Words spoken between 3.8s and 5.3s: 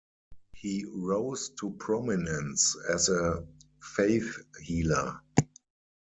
faith healer.